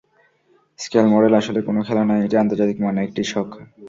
[0.79, 3.49] Scale model আসলে কোনো খেলা নয়, এটি আন্তর্জাতিক মানের একটি শখ।